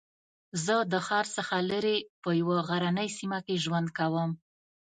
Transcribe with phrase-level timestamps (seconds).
[0.65, 4.29] زه د ښار څخه لرې په یوه غرنۍ سېمه کې ژوند کوم